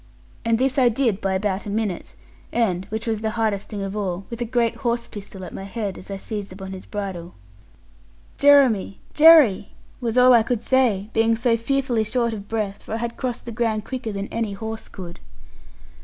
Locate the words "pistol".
5.05-5.45